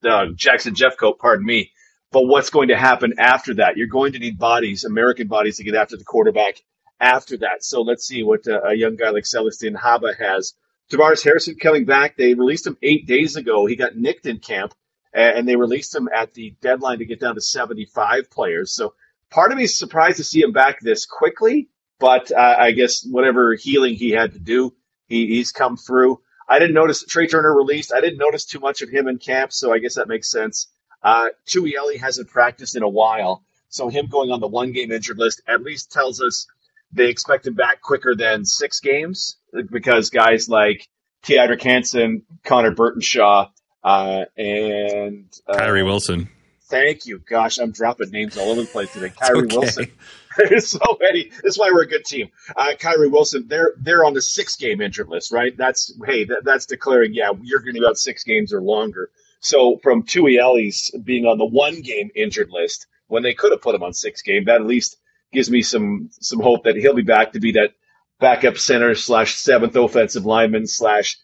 uh, 0.08 0.26
Jackson 0.34 0.74
Jeffcoat, 0.74 1.18
pardon 1.18 1.44
me, 1.44 1.72
but 2.12 2.26
what's 2.26 2.50
going 2.50 2.68
to 2.68 2.76
happen 2.76 3.14
after 3.18 3.54
that? 3.54 3.76
You're 3.76 3.86
going 3.86 4.12
to 4.12 4.18
need 4.18 4.38
bodies, 4.38 4.84
American 4.84 5.28
bodies, 5.28 5.56
to 5.56 5.64
get 5.64 5.74
after 5.74 5.96
the 5.96 6.04
quarterback 6.04 6.62
after 7.00 7.38
that. 7.38 7.64
So 7.64 7.82
let's 7.82 8.06
see 8.06 8.22
what 8.22 8.46
uh, 8.46 8.60
a 8.62 8.74
young 8.74 8.96
guy 8.96 9.10
like 9.10 9.24
Celestin 9.24 9.74
Haba 9.74 10.16
has. 10.18 10.54
Tavares 10.90 11.24
Harrison 11.24 11.56
coming 11.56 11.84
back. 11.86 12.16
They 12.16 12.34
released 12.34 12.66
him 12.66 12.76
eight 12.82 13.06
days 13.06 13.36
ago. 13.36 13.66
He 13.66 13.76
got 13.76 13.96
nicked 13.96 14.26
in 14.26 14.38
camp, 14.38 14.74
and 15.14 15.48
they 15.48 15.56
released 15.56 15.94
him 15.94 16.08
at 16.14 16.34
the 16.34 16.54
deadline 16.60 16.98
to 16.98 17.06
get 17.06 17.20
down 17.20 17.34
to 17.34 17.40
75 17.40 18.30
players. 18.30 18.74
So 18.74 18.94
part 19.30 19.50
of 19.50 19.58
me 19.58 19.64
is 19.64 19.78
surprised 19.78 20.18
to 20.18 20.24
see 20.24 20.42
him 20.42 20.52
back 20.52 20.80
this 20.80 21.06
quickly, 21.06 21.70
but 21.98 22.30
uh, 22.30 22.56
I 22.58 22.72
guess 22.72 23.06
whatever 23.08 23.54
healing 23.54 23.94
he 23.94 24.10
had 24.10 24.34
to 24.34 24.38
do, 24.38 24.74
he, 25.06 25.28
he's 25.28 25.50
come 25.50 25.76
through. 25.76 26.20
I 26.48 26.58
didn't 26.58 26.74
notice 26.74 27.04
Trey 27.04 27.26
Turner 27.26 27.54
released. 27.54 27.92
I 27.94 28.00
didn't 28.00 28.18
notice 28.18 28.44
too 28.44 28.60
much 28.60 28.82
of 28.82 28.90
him 28.90 29.08
in 29.08 29.18
camp, 29.18 29.52
so 29.52 29.72
I 29.72 29.78
guess 29.78 29.94
that 29.94 30.08
makes 30.08 30.30
sense. 30.30 30.68
Uh, 31.02 31.28
Tui 31.46 31.70
Eli 31.70 31.96
hasn't 31.98 32.28
practiced 32.28 32.76
in 32.76 32.82
a 32.82 32.88
while, 32.88 33.42
so 33.68 33.88
him 33.88 34.06
going 34.06 34.30
on 34.30 34.40
the 34.40 34.48
one 34.48 34.72
game 34.72 34.92
injured 34.92 35.18
list 35.18 35.42
at 35.46 35.62
least 35.62 35.90
tells 35.90 36.20
us 36.20 36.46
they 36.92 37.08
expect 37.08 37.46
him 37.46 37.54
back 37.54 37.80
quicker 37.80 38.14
than 38.14 38.44
six 38.44 38.80
games 38.80 39.36
because 39.70 40.10
guys 40.10 40.48
like 40.48 40.88
Teodric 41.24 41.62
Hansen, 41.62 42.22
Connor 42.44 42.72
Burtonshaw, 42.72 43.50
uh, 43.82 44.24
and 44.36 45.26
uh, 45.48 45.56
Kyrie 45.56 45.82
Wilson. 45.82 46.28
Thank 46.72 47.06
you. 47.06 47.18
Gosh, 47.18 47.58
I'm 47.58 47.72
dropping 47.72 48.10
names 48.10 48.38
all 48.38 48.50
over 48.50 48.62
the 48.62 48.66
place 48.66 48.92
today. 48.92 49.10
Kyrie 49.10 49.44
okay. 49.44 49.56
Wilson. 49.56 49.92
There's 50.38 50.68
so 50.68 50.80
many. 51.00 51.30
That's 51.42 51.58
why 51.58 51.70
we're 51.70 51.82
a 51.82 51.88
good 51.88 52.06
team. 52.06 52.30
Uh, 52.56 52.74
Kyrie 52.78 53.08
Wilson, 53.08 53.46
they're 53.46 53.74
they're 53.78 54.04
on 54.04 54.14
the 54.14 54.22
six 54.22 54.56
game 54.56 54.80
injured 54.80 55.08
list, 55.08 55.32
right? 55.32 55.54
That's 55.54 55.92
hey, 56.06 56.24
that, 56.24 56.44
that's 56.44 56.66
declaring, 56.66 57.12
yeah, 57.12 57.32
you're 57.42 57.60
going 57.60 57.74
to 57.74 57.80
be 57.80 57.84
about 57.84 57.98
six 57.98 58.24
games 58.24 58.54
or 58.54 58.62
longer. 58.62 59.10
So 59.42 59.78
from 59.82 60.04
Tui 60.04 60.38
Eli's 60.38 60.90
being 61.04 61.26
on 61.26 61.36
the 61.36 61.44
one 61.44 61.82
game 61.82 62.10
injured 62.14 62.50
list 62.50 62.86
when 63.08 63.22
they 63.22 63.34
could 63.34 63.52
have 63.52 63.60
put 63.60 63.74
him 63.74 63.82
on 63.82 63.92
six 63.92 64.22
game, 64.22 64.44
that 64.44 64.60
at 64.60 64.66
least 64.66 64.96
gives 65.32 65.50
me 65.50 65.62
some 65.62 66.08
some 66.12 66.40
hope 66.40 66.64
that 66.64 66.76
he'll 66.76 66.94
be 66.94 67.02
back 67.02 67.32
to 67.32 67.40
be 67.40 67.52
that 67.52 67.72
backup 68.20 68.56
center 68.56 68.94
slash 68.94 69.34
seventh 69.34 69.74
offensive 69.74 70.24
lineman 70.24 70.66
slash 70.66 71.18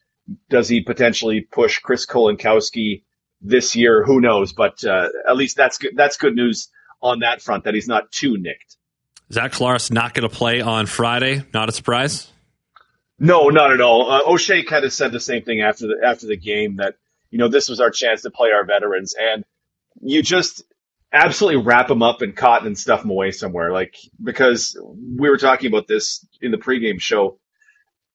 does 0.51 0.69
he 0.69 0.83
potentially 0.83 1.41
push 1.41 1.79
Chris 1.79 2.07
Kolankowski 2.07 3.05
this 3.41 3.77
year? 3.77 4.05
Who 4.05 4.21
knows? 4.21 4.53
But 4.53 4.85
uh, 4.85 5.09
at 5.27 5.37
least 5.37 5.57
that's 5.57 5.79
good. 5.79 5.93
That's 5.95 6.17
good 6.17 6.35
news 6.35 6.69
on 7.01 7.21
that 7.21 7.41
front 7.41 7.65
that 7.65 7.75
he's 7.75 7.89
not 7.89 8.11
too 8.11 8.37
nicked. 8.37 8.77
Zach 9.33 9.53
Collaros 9.53 9.93
not 9.93 10.13
going 10.13 10.29
to 10.29 10.35
play 10.35 10.61
on 10.61 10.87
Friday. 10.87 11.45
Not 11.55 11.69
a 11.69 11.73
surprise. 11.73 12.31
No, 13.21 13.49
not 13.49 13.73
at 13.73 13.81
all. 13.81 14.11
Uh, 14.11 14.21
O'Shea 14.27 14.65
kind 14.65 14.85
of 14.85 14.93
said 14.93 15.13
the 15.13 15.21
same 15.21 15.43
thing 15.43 15.61
after 15.61 15.87
the 15.87 15.97
after 16.05 16.27
the 16.27 16.37
game 16.37 16.77
that 16.77 16.97
you 17.31 17.39
know, 17.39 17.49
this 17.49 17.69
was 17.69 17.81
our 17.81 17.91
chance 17.91 18.23
to 18.23 18.31
play 18.31 18.51
our 18.53 18.65
veterans. 18.65 19.15
And 19.19 19.45
you 20.01 20.23
just 20.23 20.63
absolutely 21.13 21.63
wrap 21.63 21.89
them 21.89 22.03
up 22.03 22.23
in 22.23 22.33
cotton 22.33 22.67
and 22.67 22.79
stuff 22.79 23.03
them 23.03 23.11
away 23.11 23.31
somewhere. 23.31 23.73
Like, 23.73 23.97
because 24.23 24.79
we 25.19 25.29
were 25.31 25.39
talking 25.39 25.69
about 25.69 25.87
this 25.87 26.27
in 26.41 26.51
the 26.51 26.59
pregame 26.59 27.01
show. 27.01 27.39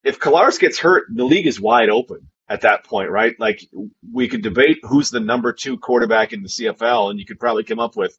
If 0.02 0.20
Collaros 0.20 0.60
gets 0.60 0.78
hurt, 0.78 1.04
the 1.12 1.24
league 1.24 1.46
is 1.46 1.60
wide 1.60 1.88
open 1.88 2.28
at 2.48 2.60
that 2.62 2.84
point, 2.84 3.10
right? 3.10 3.34
Like, 3.38 3.66
we 4.12 4.28
could 4.28 4.42
debate 4.42 4.78
who's 4.82 5.10
the 5.10 5.20
number 5.20 5.52
two 5.52 5.78
quarterback 5.78 6.32
in 6.32 6.42
the 6.42 6.48
CFL, 6.48 7.10
and 7.10 7.18
you 7.18 7.24
could 7.24 7.40
probably 7.40 7.64
come 7.64 7.80
up 7.80 7.96
with 7.96 8.16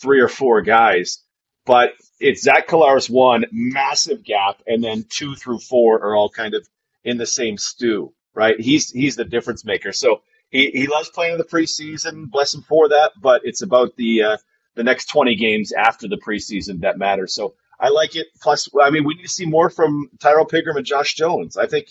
three 0.00 0.20
or 0.20 0.28
four 0.28 0.62
guys. 0.62 1.22
But 1.64 1.92
it's 2.18 2.42
Zach 2.42 2.66
Collaros 2.66 3.10
one, 3.10 3.44
massive 3.52 4.24
gap, 4.24 4.62
and 4.66 4.82
then 4.82 5.04
two 5.08 5.34
through 5.34 5.58
four 5.58 6.02
are 6.02 6.16
all 6.16 6.30
kind 6.30 6.54
of 6.54 6.66
in 7.04 7.18
the 7.18 7.26
same 7.26 7.56
stew, 7.56 8.12
right? 8.34 8.58
He's 8.58 8.90
he's 8.90 9.16
the 9.16 9.24
difference 9.24 9.64
maker. 9.64 9.92
So 9.92 10.22
he, 10.50 10.70
he 10.72 10.86
loves 10.86 11.10
playing 11.10 11.32
in 11.32 11.38
the 11.38 11.44
preseason. 11.44 12.30
Bless 12.30 12.54
him 12.54 12.62
for 12.62 12.88
that. 12.90 13.12
But 13.20 13.42
it's 13.44 13.62
about 13.62 13.96
the 13.96 14.22
uh, 14.22 14.36
the 14.76 14.84
next 14.84 15.06
20 15.06 15.36
games 15.36 15.72
after 15.72 16.08
the 16.08 16.18
preseason 16.18 16.80
that 16.82 16.98
matter. 16.98 17.26
So 17.26 17.54
I 17.80 17.90
like 17.90 18.16
it. 18.16 18.28
Plus, 18.42 18.68
I 18.82 18.90
mean, 18.90 19.04
we 19.04 19.14
need 19.14 19.22
to 19.24 19.28
see 19.28 19.46
more 19.46 19.70
from 19.70 20.10
Tyrrell 20.20 20.46
Pigrome 20.46 20.76
and 20.76 20.86
Josh 20.86 21.14
Jones. 21.14 21.56
I 21.56 21.66
think 21.66 21.88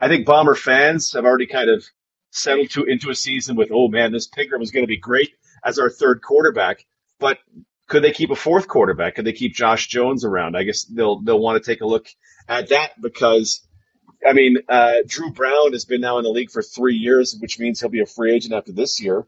I 0.00 0.08
think 0.08 0.26
Bomber 0.26 0.54
fans 0.54 1.12
have 1.12 1.24
already 1.24 1.46
kind 1.46 1.70
of 1.70 1.84
settled 2.30 2.70
to 2.70 2.84
into 2.84 3.10
a 3.10 3.14
season 3.14 3.56
with, 3.56 3.70
oh 3.72 3.88
man, 3.88 4.12
this 4.12 4.28
Pigram 4.28 4.62
is 4.62 4.70
going 4.70 4.84
to 4.84 4.88
be 4.88 4.98
great 4.98 5.30
as 5.64 5.78
our 5.78 5.90
third 5.90 6.22
quarterback. 6.22 6.86
But 7.20 7.38
Could 7.88 8.02
they 8.04 8.12
keep 8.12 8.30
a 8.30 8.36
fourth 8.36 8.68
quarterback? 8.68 9.16
Could 9.16 9.26
they 9.26 9.32
keep 9.34 9.54
Josh 9.54 9.88
Jones 9.88 10.24
around? 10.24 10.56
I 10.56 10.64
guess 10.64 10.84
they'll 10.84 11.20
they'll 11.20 11.38
want 11.40 11.62
to 11.62 11.70
take 11.70 11.82
a 11.82 11.86
look 11.86 12.08
at 12.48 12.70
that 12.70 13.00
because 13.00 13.66
I 14.26 14.32
mean, 14.32 14.58
uh, 14.68 14.96
Dru 15.06 15.30
Brown 15.30 15.72
has 15.72 15.84
been 15.84 16.00
now 16.00 16.18
in 16.18 16.24
the 16.24 16.30
league 16.30 16.50
for 16.50 16.62
three 16.62 16.96
years, 16.96 17.36
which 17.40 17.58
means 17.58 17.80
he'll 17.80 17.88
be 17.88 18.00
a 18.00 18.06
free 18.06 18.32
agent 18.32 18.54
after 18.54 18.72
this 18.72 19.00
year. 19.00 19.26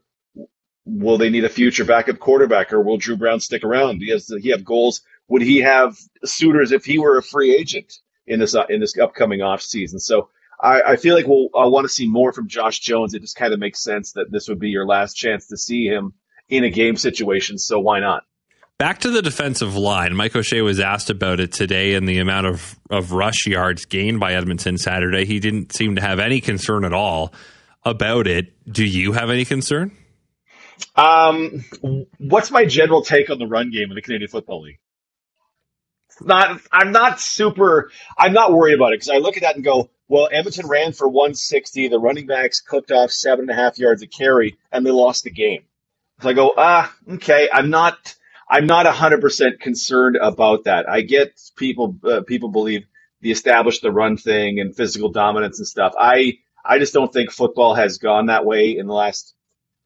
Will 0.85 1.17
they 1.17 1.29
need 1.29 1.43
a 1.43 1.49
future 1.49 1.85
backup 1.85 2.19
quarterback, 2.19 2.71
or 2.71 2.81
will 2.81 2.97
Dru 2.97 3.17
Brown 3.17 3.39
stick 3.39 3.63
around? 3.63 4.01
He 4.01 4.11
has, 4.11 4.27
he 4.41 4.49
have 4.49 4.63
goals? 4.63 5.01
Would 5.27 5.41
he 5.41 5.61
have 5.61 5.97
suitors 6.23 6.71
if 6.71 6.85
he 6.85 6.99
were 6.99 7.17
a 7.17 7.23
free 7.23 7.55
agent 7.55 7.93
in 8.27 8.39
this 8.39 8.55
uh, 8.55 8.65
in 8.69 8.79
this 8.79 8.97
upcoming 8.97 9.41
off 9.41 9.61
season? 9.61 9.99
So 9.99 10.29
I, 10.61 10.81
I 10.81 10.95
feel 10.97 11.15
like 11.15 11.27
we'll 11.27 11.49
I 11.57 11.65
want 11.65 11.85
to 11.85 11.89
see 11.89 12.07
more 12.07 12.31
from 12.31 12.47
Josh 12.47 12.79
Jones. 12.79 13.13
It 13.13 13.21
just 13.21 13.35
kind 13.35 13.53
of 13.53 13.59
makes 13.59 13.83
sense 13.83 14.13
that 14.13 14.31
this 14.31 14.47
would 14.47 14.59
be 14.59 14.69
your 14.69 14.85
last 14.85 15.15
chance 15.15 15.47
to 15.47 15.57
see 15.57 15.85
him 15.87 16.13
in 16.49 16.63
a 16.63 16.69
game 16.69 16.95
situation. 16.95 17.57
So 17.57 17.79
why 17.79 17.99
not? 17.99 18.23
Back 18.77 18.99
to 18.99 19.09
the 19.09 19.21
defensive 19.21 19.77
line. 19.77 20.15
Mike 20.15 20.35
O'Shea 20.35 20.61
was 20.61 20.81
asked 20.81 21.09
about 21.09 21.39
it 21.39 21.53
today 21.53 21.93
and 21.93 22.09
the 22.09 22.19
amount 22.19 22.47
of, 22.47 22.77
of 22.89 23.13
rush 23.13 23.47
yards 23.47 23.85
gained 23.85 24.19
by 24.19 24.33
Edmonton 24.33 24.77
Saturday. 24.77 25.23
He 25.23 25.39
didn't 25.39 25.73
seem 25.73 25.95
to 25.95 26.01
have 26.01 26.19
any 26.19 26.41
concern 26.41 26.83
at 26.83 26.91
all 26.91 27.33
about 27.83 28.27
it. 28.27 28.51
Do 28.69 28.83
you 28.83 29.13
have 29.13 29.29
any 29.29 29.45
concern? 29.45 29.95
Um, 30.93 31.63
what's 32.17 32.51
my 32.51 32.65
general 32.65 33.01
take 33.01 33.29
on 33.29 33.39
the 33.39 33.47
run 33.47 33.71
game 33.71 33.89
in 33.89 33.95
the 33.95 34.01
Canadian 34.01 34.29
Football 34.29 34.63
League? 34.63 34.79
Not, 36.19 36.59
I'm 36.69 36.91
not 36.91 37.21
super. 37.21 37.91
I'm 38.17 38.33
not 38.33 38.51
worried 38.51 38.75
about 38.75 38.91
it 38.91 38.99
because 38.99 39.09
I 39.09 39.17
look 39.17 39.37
at 39.37 39.43
that 39.43 39.55
and 39.55 39.63
go, 39.63 39.89
well, 40.09 40.27
Edmonton 40.29 40.67
ran 40.67 40.91
for 40.91 41.07
160. 41.07 41.87
The 41.87 41.99
running 41.99 42.27
backs 42.27 42.59
cooked 42.59 42.91
off 42.91 43.11
seven 43.11 43.49
and 43.49 43.57
a 43.57 43.61
half 43.61 43.79
yards 43.79 44.01
a 44.01 44.07
carry, 44.07 44.57
and 44.71 44.85
they 44.85 44.91
lost 44.91 45.23
the 45.23 45.31
game. 45.31 45.63
So 46.21 46.29
I 46.29 46.33
go, 46.33 46.53
ah, 46.57 46.93
okay. 47.13 47.47
I'm 47.51 47.69
not. 47.69 48.15
I'm 48.49 48.67
not 48.67 48.85
100% 48.85 49.59
concerned 49.59 50.17
about 50.21 50.65
that. 50.65 50.89
I 50.89 51.01
get 51.01 51.39
people, 51.57 51.97
uh, 52.03 52.21
people 52.27 52.49
believe 52.49 52.85
the 53.21 53.31
established 53.31 53.81
the 53.81 53.91
run 53.91 54.17
thing 54.17 54.59
and 54.59 54.75
physical 54.75 55.09
dominance 55.11 55.59
and 55.59 55.67
stuff. 55.67 55.93
I, 55.99 56.39
I 56.63 56.79
just 56.79 56.93
don't 56.93 57.11
think 57.11 57.31
football 57.31 57.75
has 57.75 57.97
gone 57.97 58.27
that 58.27 58.45
way 58.45 58.77
in 58.77 58.87
the 58.87 58.93
last, 58.93 59.33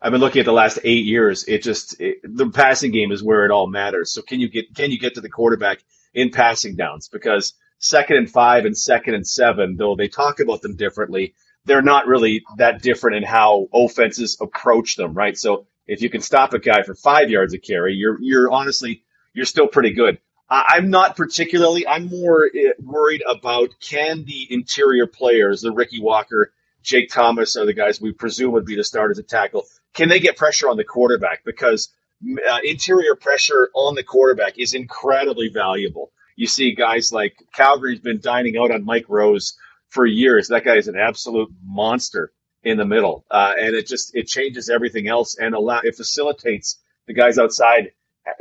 I've 0.01 0.11
been 0.11 0.21
looking 0.21 0.41
at 0.41 0.45
the 0.45 0.53
last 0.53 0.79
eight 0.83 1.05
years. 1.05 1.45
It 1.47 1.63
just, 1.63 1.99
it, 2.01 2.17
the 2.23 2.49
passing 2.49 2.91
game 2.91 3.11
is 3.11 3.23
where 3.23 3.45
it 3.45 3.51
all 3.51 3.67
matters. 3.67 4.13
So 4.13 4.21
can 4.21 4.39
you 4.39 4.49
get, 4.49 4.75
can 4.75 4.91
you 4.91 4.99
get 4.99 5.15
to 5.15 5.21
the 5.21 5.29
quarterback 5.29 5.79
in 6.13 6.31
passing 6.31 6.75
downs? 6.75 7.09
Because 7.09 7.53
second 7.79 8.17
and 8.17 8.29
five 8.29 8.65
and 8.65 8.77
second 8.77 9.15
and 9.15 9.27
seven, 9.27 9.77
though 9.77 9.95
they 9.95 10.09
talk 10.09 10.39
about 10.41 10.61
them 10.61 10.75
differently, 10.75 11.33
they're 11.65 11.81
not 11.81 12.07
really 12.07 12.43
that 12.57 12.81
different 12.81 13.17
in 13.17 13.23
how 13.23 13.67
offenses 13.73 14.37
approach 14.41 14.95
them, 14.95 15.13
right? 15.13 15.37
So 15.37 15.67
if 15.89 16.03
you 16.03 16.09
can 16.09 16.21
stop 16.21 16.53
a 16.53 16.59
guy 16.59 16.83
for 16.83 16.93
five 16.93 17.29
yards 17.29 17.53
of 17.53 17.61
carry, 17.61 17.95
you're 17.95 18.21
you're 18.21 18.51
honestly 18.51 19.03
you're 19.33 19.45
still 19.45 19.67
pretty 19.67 19.91
good. 19.91 20.19
I'm 20.49 20.89
not 20.89 21.15
particularly. 21.15 21.87
I'm 21.87 22.07
more 22.07 22.45
eh, 22.45 22.71
worried 22.79 23.23
about 23.29 23.69
can 23.79 24.25
the 24.25 24.47
interior 24.49 25.05
players, 25.05 25.61
the 25.61 25.71
Ricky 25.71 26.01
Walker, 26.01 26.51
Jake 26.81 27.11
Thomas, 27.11 27.55
are 27.55 27.65
the 27.65 27.73
guys 27.73 28.01
we 28.01 28.11
presume 28.13 28.53
would 28.53 28.65
be 28.65 28.75
the 28.75 28.83
starters 28.83 29.19
at 29.19 29.27
tackle. 29.27 29.65
Can 29.93 30.09
they 30.09 30.19
get 30.19 30.37
pressure 30.37 30.69
on 30.69 30.77
the 30.77 30.83
quarterback? 30.83 31.43
Because 31.43 31.89
uh, 32.23 32.59
interior 32.63 33.15
pressure 33.15 33.69
on 33.75 33.95
the 33.95 34.03
quarterback 34.03 34.57
is 34.57 34.73
incredibly 34.73 35.49
valuable. 35.49 36.11
You 36.35 36.47
see 36.47 36.73
guys 36.73 37.11
like 37.11 37.35
Calgary's 37.53 37.99
been 37.99 38.21
dining 38.21 38.57
out 38.57 38.71
on 38.71 38.85
Mike 38.85 39.05
Rose 39.07 39.55
for 39.89 40.05
years. 40.05 40.47
That 40.47 40.65
guy 40.65 40.77
is 40.77 40.87
an 40.87 40.97
absolute 40.97 41.51
monster 41.63 42.31
in 42.63 42.77
the 42.77 42.85
middle, 42.85 43.25
uh, 43.31 43.53
and 43.59 43.75
it 43.75 43.87
just 43.87 44.15
it 44.15 44.27
changes 44.27 44.69
everything 44.69 45.07
else 45.07 45.37
and 45.37 45.55
allow 45.55 45.79
it 45.83 45.95
facilitates 45.95 46.79
the 47.07 47.13
guys 47.13 47.37
outside 47.37 47.91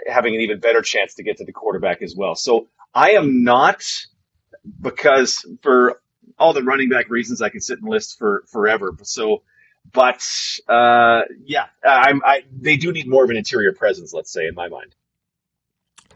having 0.07 0.35
an 0.35 0.41
even 0.41 0.61
better 0.61 0.83
chance 0.83 1.15
to 1.15 1.23
get 1.23 1.39
to 1.39 1.45
the 1.45 1.53
quarterback 1.53 2.03
as 2.03 2.15
well. 2.17 2.35
So 2.35 2.69
I 2.95 3.13
am 3.13 3.45
not 3.45 3.83
because 4.81 5.45
for 5.63 6.01
all 6.39 6.53
the 6.53 6.63
running 6.63 6.89
back 6.89 7.11
reasons 7.11 7.43
I 7.43 7.49
can 7.49 7.61
sit 7.61 7.81
and 7.81 7.89
list 7.89 8.19
for 8.19 8.45
forever. 8.49 8.95
So, 9.03 9.43
but 9.93 10.23
uh, 10.69 11.23
yeah, 11.45 11.67
I'm 11.85 12.23
I 12.25 12.43
they 12.53 12.77
do 12.77 12.93
need 12.93 13.09
more 13.09 13.25
of 13.25 13.31
an 13.31 13.37
interior 13.37 13.73
presence. 13.73 14.13
Let's 14.13 14.33
say 14.33 14.47
in 14.47 14.55
my 14.55 14.69
mind. 14.69 14.95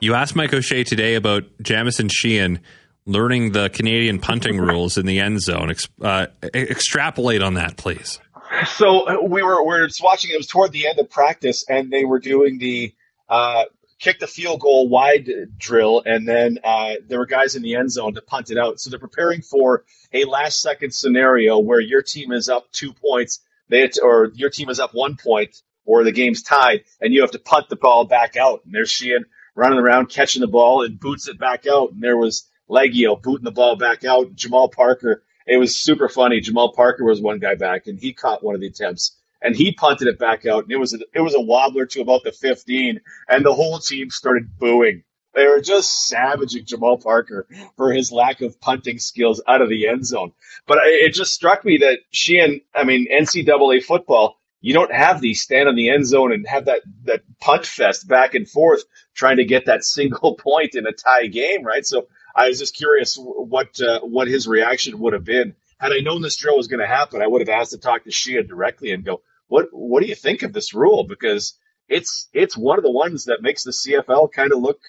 You 0.01 0.15
asked 0.15 0.35
Mike 0.35 0.53
O'Shea 0.53 0.83
today 0.83 1.15
about 1.15 1.45
Jamieson 1.63 2.09
Sheahan 2.09 2.59
learning 3.07 3.53
the 3.53 3.69
Canadian 3.69 4.19
punting 4.19 4.59
rules 4.59 4.99
in 4.99 5.07
the 5.07 5.21
end 5.21 5.41
zone. 5.41 5.73
Uh, 6.01 6.27
extrapolate 6.55 7.43
on 7.43 7.55
that, 7.55 7.77
please. 7.77 8.21
So 8.67 9.07
uh, 9.09 9.17
we 9.23 9.43
were 9.43 9.63
we 9.63 9.81
were 9.81 9.89
watching. 10.03 10.31
It 10.33 10.37
was 10.37 10.47
toward 10.47 10.73
the 10.73 10.87
end 10.87 10.99
of 10.99 11.11
practice, 11.11 11.65
and 11.69 11.91
they 11.91 12.05
were 12.05 12.19
doing 12.19 12.59
the 12.59 12.95
uh, 13.29 13.65
kick 13.99 14.19
the 14.19 14.27
field 14.27 14.61
goal 14.61 14.89
wide 14.89 15.31
drill, 15.57 16.03
and 16.05 16.29
then 16.29 16.59
uh, 16.63 16.95
there 17.09 17.19
were 17.19 17.27
guys 17.27 17.55
in 17.55 17.63
the 17.63 17.77
end 17.77 17.91
zone 17.91 18.15
to 18.15 18.23
punt 18.23 18.51
it 18.51 18.59
out. 18.59 18.79
So 18.81 18.91
they're 18.91 18.99
preparing 18.99 19.41
for 19.43 19.85
a 20.13 20.25
last 20.25 20.61
second 20.61 20.93
scenario 20.93 21.59
where 21.59 21.81
your 21.81 22.03
team 22.03 22.33
is 22.33 22.49
up 22.49 22.71
two 22.73 22.93
points, 22.93 23.41
they 23.69 23.87
to, 23.89 24.03
or 24.03 24.31
your 24.35 24.51
team 24.51 24.69
is 24.69 24.81
up 24.81 24.91
one 24.93 25.17
point, 25.17 25.57
or 25.85 26.05
the 26.05 26.13
game's 26.13 26.43
tied, 26.43 26.85
and 27.01 27.15
you 27.15 27.23
have 27.23 27.31
to 27.31 27.39
punt 27.39 27.69
the 27.69 27.77
ball 27.77 28.05
back 28.05 28.37
out. 28.37 28.63
And 28.65 28.75
there's 28.75 28.91
Sheahan 28.93 29.25
running 29.55 29.79
around 29.79 30.07
catching 30.07 30.41
the 30.41 30.49
ball 30.49 30.85
and 30.85 31.01
boots 31.01 31.29
it 31.29 31.39
back 31.39 31.67
out, 31.67 31.93
and 31.93 32.03
there 32.03 32.17
was 32.17 32.49
Liegghio 32.73 33.21
booting 33.21 33.45
the 33.45 33.50
ball 33.50 33.76
back 33.76 34.05
out. 34.05 34.35
Jamal 34.35 34.69
Parker. 34.69 35.23
It 35.47 35.59
was 35.59 35.76
super 35.76 36.09
funny. 36.09 36.41
Jamal 36.41 36.73
Parker 36.73 37.05
was 37.05 37.21
one 37.21 37.38
guy 37.38 37.55
back, 37.55 37.87
and 37.87 37.99
he 37.99 38.12
caught 38.12 38.43
one 38.43 38.55
of 38.55 38.61
the 38.61 38.69
attempts, 38.69 39.17
and 39.43 39.55
he 39.55 39.73
punted 39.73 40.09
it 40.09 40.19
back 40.19 40.47
out, 40.47 40.64
and 40.64 40.73
it 40.73 40.79
was 40.79 40.95
a, 40.95 40.99
it 41.14 41.21
was 41.21 41.35
a 41.35 41.41
wobbler 41.41 41.85
to 41.87 42.00
about 42.00 42.23
the 42.25 42.33
15, 42.33 43.00
and 43.29 43.45
the 43.45 43.52
whole 43.52 43.79
team 43.79 44.09
started 44.11 44.57
booing. 44.59 45.02
They 45.35 45.47
were 45.47 45.61
just 45.61 46.07
savaging 46.09 46.67
Jamal 46.67 46.99
Parker 46.99 47.47
for 47.76 47.93
his 47.93 48.12
lack 48.12 48.43
of 48.43 48.61
punting 48.61 48.99
skills 48.99 49.43
out 49.49 49.62
of 49.62 49.69
the 49.69 49.88
end 49.88 50.07
zone. 50.07 50.33
But 50.67 50.79
it 50.85 51.14
just 51.14 51.33
struck 51.33 51.64
me 51.64 51.79
that 51.79 52.00
Sheahan 52.12 52.62
I 52.75 52.85
mean, 52.85 53.07
NCAA 53.11 53.83
football, 53.83 54.37
you 54.61 54.75
don't 54.75 54.93
have 54.93 55.21
these 55.21 55.43
stand 55.43 55.69
on 55.69 55.75
the 55.75 55.91
end 55.91 56.07
zone 56.07 56.33
and 56.33 56.47
have 56.47 56.67
that, 56.67 56.83
that 57.05 57.23
punt 57.41 57.64
fest 57.64 58.07
back 58.07 58.35
and 58.35 58.49
forth 58.49 58.85
trying 59.14 59.38
to 59.38 59.45
get 59.45 59.67
that 59.67 59.85
single 59.85 60.37
point 60.37 60.75
in 60.75 60.87
a 60.87 60.93
tie 60.93 61.26
game, 61.26 61.64
right? 61.64 61.85
So 61.85 62.09
I 62.35 62.49
was 62.49 62.59
just 62.59 62.77
curious 62.77 63.17
what 63.19 63.81
uh, 63.81 64.01
what 64.01 64.29
his 64.29 64.47
reaction 64.47 64.99
would 65.01 65.12
have 65.12 65.25
been 65.25 65.55
had 65.79 65.93
I 65.93 65.99
known 65.99 66.23
this 66.23 66.37
drill 66.37 66.57
was 66.57 66.69
going 66.69 66.81
to 66.81 66.87
happen. 66.87 67.23
I 67.23 67.27
would 67.27 67.41
have 67.41 67.49
asked 67.49 67.73
to 67.73 67.79
talk 67.79 68.05
to 68.05 68.11
Shia 68.11 68.47
directly 68.47 68.93
and 68.93 69.05
go, 69.05 69.21
"What 69.49 69.69
what 69.73 70.03
do 70.03 70.09
you 70.09 70.15
think 70.15 70.43
of 70.43 70.53
this 70.53 70.75
rule?" 70.75 71.05
Because 71.05 71.59
it's 71.89 72.29
it's 72.33 72.57
one 72.57 72.79
of 72.79 72.85
the 72.85 72.91
ones 72.91 73.25
that 73.25 73.43
makes 73.43 73.65
the 73.65 73.73
CFL 73.73 74.33
kind 74.33 74.53
of 74.53 74.61
look 74.61 74.81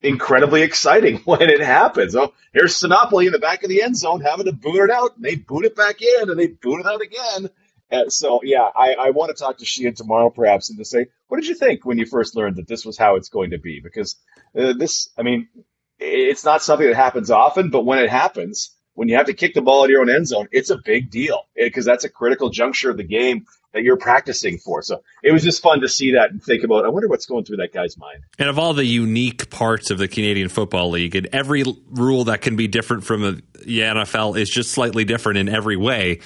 incredibly 0.00 0.62
exciting 0.62 1.18
when 1.24 1.42
it 1.42 1.60
happens. 1.60 2.14
Oh, 2.14 2.32
here's 2.52 2.80
Sinopoli 2.80 3.26
in 3.26 3.32
the 3.32 3.38
back 3.38 3.64
of 3.64 3.68
the 3.68 3.82
end 3.82 3.96
zone 3.96 4.20
having 4.20 4.46
to 4.46 4.52
boot 4.52 4.84
it 4.84 4.90
out, 4.90 5.16
and 5.16 5.24
they 5.24 5.36
boot 5.36 5.64
it 5.64 5.76
back 5.76 6.00
in, 6.00 6.30
and 6.30 6.38
they 6.38 6.48
boot 6.48 6.80
it 6.80 6.86
out 6.86 7.02
again. 7.02 7.50
And 7.90 8.10
so, 8.10 8.40
yeah, 8.42 8.70
I, 8.74 8.94
I 8.94 9.10
want 9.10 9.36
to 9.36 9.40
talk 9.42 9.58
to 9.58 9.66
Sheahan 9.66 9.94
tomorrow, 9.94 10.30
perhaps, 10.30 10.70
and 10.70 10.78
to 10.78 10.84
say, 10.84 11.08
what 11.28 11.38
did 11.38 11.48
you 11.48 11.54
think 11.54 11.84
when 11.84 11.98
you 11.98 12.06
first 12.06 12.34
learned 12.34 12.56
that 12.56 12.66
this 12.66 12.86
was 12.86 12.96
how 12.96 13.16
it's 13.16 13.28
going 13.28 13.50
to 13.50 13.58
be? 13.58 13.80
Because 13.80 14.16
uh, 14.58 14.72
this, 14.72 15.10
I 15.18 15.22
mean, 15.22 15.48
it's 16.02 16.44
not 16.44 16.62
something 16.62 16.86
that 16.86 16.96
happens 16.96 17.30
often, 17.30 17.70
but 17.70 17.84
when 17.84 17.98
it 17.98 18.10
happens, 18.10 18.70
when 18.94 19.08
you 19.08 19.16
have 19.16 19.26
to 19.26 19.34
kick 19.34 19.54
the 19.54 19.62
ball 19.62 19.84
at 19.84 19.90
your 19.90 20.02
own 20.02 20.10
end 20.10 20.28
zone, 20.28 20.48
it's 20.52 20.70
a 20.70 20.76
big 20.76 21.10
deal 21.10 21.46
eh, 21.56 21.64
because 21.64 21.84
that's 21.84 22.04
a 22.04 22.08
critical 22.08 22.50
juncture 22.50 22.90
of 22.90 22.96
the 22.96 23.04
game 23.04 23.46
that 23.72 23.82
you're 23.82 23.96
practicing 23.96 24.58
for. 24.58 24.82
So 24.82 25.02
it 25.22 25.32
was 25.32 25.42
just 25.42 25.62
fun 25.62 25.80
to 25.80 25.88
see 25.88 26.12
that 26.12 26.30
and 26.30 26.42
think 26.42 26.62
about. 26.62 26.84
I 26.84 26.88
wonder 26.88 27.08
what's 27.08 27.24
going 27.24 27.44
through 27.44 27.56
that 27.58 27.72
guy's 27.72 27.96
mind. 27.96 28.22
And 28.38 28.48
of 28.48 28.58
all 28.58 28.74
the 28.74 28.84
unique 28.84 29.48
parts 29.48 29.90
of 29.90 29.98
the 29.98 30.08
Canadian 30.08 30.50
Football 30.50 30.90
League, 30.90 31.14
and 31.14 31.28
every 31.32 31.64
rule 31.90 32.24
that 32.24 32.42
can 32.42 32.56
be 32.56 32.68
different 32.68 33.04
from 33.04 33.22
the 33.22 33.42
NFL 33.80 34.38
is 34.38 34.50
just 34.50 34.72
slightly 34.72 35.04
different 35.04 35.38
in 35.38 35.48
every 35.48 35.76
way. 35.76 36.20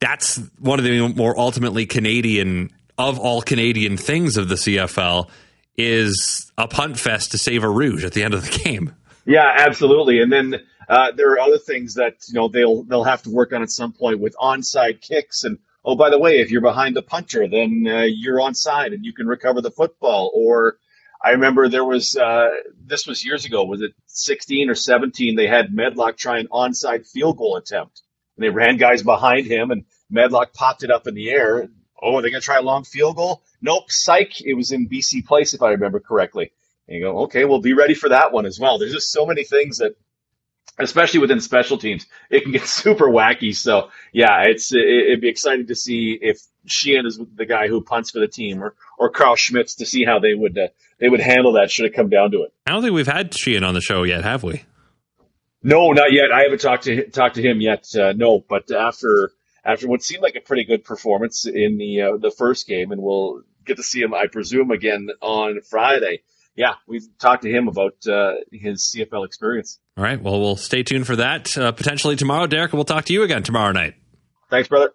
That's 0.00 0.40
one 0.60 0.78
of 0.78 0.84
the 0.84 1.08
more 1.08 1.38
ultimately 1.38 1.84
Canadian 1.84 2.70
of 2.96 3.18
all 3.18 3.42
Canadian 3.42 3.96
things 3.96 4.36
of 4.36 4.48
the 4.48 4.56
CFL 4.56 5.28
is 5.76 6.50
a 6.58 6.66
punt 6.66 6.98
fest 6.98 7.30
to 7.32 7.38
save 7.38 7.62
a 7.62 7.70
rouge 7.70 8.04
at 8.04 8.12
the 8.12 8.24
end 8.24 8.34
of 8.34 8.44
the 8.44 8.58
game. 8.64 8.94
Yeah, 9.28 9.46
absolutely. 9.58 10.22
And 10.22 10.32
then 10.32 10.54
uh, 10.88 11.12
there 11.14 11.32
are 11.32 11.40
other 11.40 11.58
things 11.58 11.94
that 11.94 12.14
you 12.28 12.34
know 12.34 12.48
they'll 12.48 12.82
they'll 12.84 13.04
have 13.04 13.22
to 13.24 13.30
work 13.30 13.52
on 13.52 13.62
at 13.62 13.70
some 13.70 13.92
point 13.92 14.20
with 14.20 14.34
onside 14.40 15.02
kicks. 15.02 15.44
And 15.44 15.58
oh, 15.84 15.96
by 15.96 16.08
the 16.08 16.18
way, 16.18 16.40
if 16.40 16.50
you're 16.50 16.62
behind 16.62 16.96
the 16.96 17.02
punter, 17.02 17.46
then 17.46 17.86
uh, 17.86 18.06
you're 18.08 18.38
onside 18.38 18.94
and 18.94 19.04
you 19.04 19.12
can 19.12 19.26
recover 19.26 19.60
the 19.60 19.70
football. 19.70 20.30
Or 20.34 20.78
I 21.22 21.32
remember 21.32 21.68
there 21.68 21.84
was 21.84 22.16
uh, 22.16 22.48
this 22.86 23.06
was 23.06 23.22
years 23.22 23.44
ago. 23.44 23.64
Was 23.64 23.82
it 23.82 23.92
16 24.06 24.70
or 24.70 24.74
17? 24.74 25.36
They 25.36 25.46
had 25.46 25.74
Medlock 25.74 26.16
try 26.16 26.38
an 26.38 26.48
onside 26.48 27.06
field 27.06 27.36
goal 27.36 27.56
attempt, 27.56 28.00
and 28.38 28.44
they 28.46 28.48
ran 28.50 28.78
guys 28.78 29.02
behind 29.02 29.46
him, 29.46 29.70
and 29.70 29.84
Medlock 30.08 30.54
popped 30.54 30.84
it 30.84 30.90
up 30.90 31.06
in 31.06 31.14
the 31.14 31.28
air. 31.28 31.68
Oh, 32.00 32.16
are 32.16 32.22
they 32.22 32.30
going 32.30 32.40
to 32.40 32.44
try 32.46 32.56
a 32.56 32.62
long 32.62 32.84
field 32.84 33.16
goal? 33.16 33.42
Nope, 33.60 33.90
psych. 33.90 34.40
It 34.40 34.54
was 34.54 34.72
in 34.72 34.88
BC 34.88 35.26
Place, 35.26 35.52
if 35.52 35.60
I 35.60 35.72
remember 35.72 36.00
correctly. 36.00 36.52
And 36.88 36.96
you 36.96 37.04
go, 37.04 37.18
okay, 37.24 37.44
well, 37.44 37.60
be 37.60 37.74
ready 37.74 37.94
for 37.94 38.08
that 38.08 38.32
one 38.32 38.46
as 38.46 38.58
well. 38.58 38.78
There's 38.78 38.92
just 38.92 39.12
so 39.12 39.26
many 39.26 39.44
things 39.44 39.78
that, 39.78 39.94
especially 40.78 41.20
within 41.20 41.40
special 41.40 41.76
teams, 41.76 42.06
it 42.30 42.42
can 42.42 42.52
get 42.52 42.62
super 42.66 43.06
wacky. 43.06 43.54
So 43.54 43.90
yeah, 44.12 44.44
it's 44.46 44.72
it, 44.72 45.10
would 45.10 45.20
be 45.20 45.28
exciting 45.28 45.66
to 45.66 45.74
see 45.74 46.18
if 46.20 46.40
Sheahan 46.66 47.06
is 47.06 47.20
the 47.34 47.46
guy 47.46 47.68
who 47.68 47.82
punts 47.82 48.10
for 48.10 48.20
the 48.20 48.28
team, 48.28 48.62
or 48.62 48.74
or 48.98 49.10
Carl 49.10 49.36
Schmitz 49.36 49.76
to 49.76 49.86
see 49.86 50.04
how 50.04 50.18
they 50.18 50.34
would 50.34 50.56
uh, 50.56 50.68
they 50.98 51.08
would 51.08 51.20
handle 51.20 51.52
that 51.52 51.70
should 51.70 51.86
it 51.86 51.94
come 51.94 52.08
down 52.08 52.30
to 52.32 52.42
it. 52.42 52.52
I 52.66 52.72
don't 52.72 52.82
think 52.82 52.94
we've 52.94 53.06
had 53.06 53.32
Sheahan 53.32 53.66
on 53.66 53.74
the 53.74 53.80
show 53.80 54.02
yet, 54.02 54.24
have 54.24 54.42
we? 54.42 54.64
No, 55.62 55.90
not 55.92 56.12
yet. 56.12 56.32
I 56.32 56.42
haven't 56.42 56.60
talked 56.60 56.84
to 56.84 57.08
talked 57.10 57.34
to 57.34 57.42
him 57.42 57.60
yet. 57.60 57.86
Uh, 57.94 58.12
no, 58.12 58.44
but 58.48 58.70
after 58.70 59.32
after 59.64 59.88
what 59.88 60.02
seemed 60.02 60.22
like 60.22 60.36
a 60.36 60.40
pretty 60.40 60.64
good 60.64 60.84
performance 60.84 61.46
in 61.46 61.78
the 61.78 62.02
uh, 62.02 62.16
the 62.16 62.30
first 62.30 62.66
game, 62.66 62.92
and 62.92 63.02
we'll 63.02 63.42
get 63.64 63.76
to 63.76 63.82
see 63.82 64.00
him, 64.00 64.14
I 64.14 64.26
presume, 64.28 64.70
again 64.70 65.08
on 65.20 65.60
Friday. 65.62 66.22
Yeah, 66.58 66.74
we've 66.88 67.06
talked 67.20 67.42
to 67.42 67.48
him 67.48 67.68
about 67.68 68.04
uh, 68.08 68.32
his 68.50 68.92
CFL 68.92 69.24
experience. 69.24 69.78
All 69.96 70.02
right. 70.02 70.20
Well, 70.20 70.40
we'll 70.40 70.56
stay 70.56 70.82
tuned 70.82 71.06
for 71.06 71.14
that. 71.14 71.56
Uh, 71.56 71.70
potentially 71.70 72.16
tomorrow, 72.16 72.48
Derek. 72.48 72.72
We'll 72.72 72.84
talk 72.84 73.04
to 73.04 73.12
you 73.12 73.22
again 73.22 73.44
tomorrow 73.44 73.70
night. 73.70 73.94
Thanks, 74.50 74.68
brother. 74.68 74.90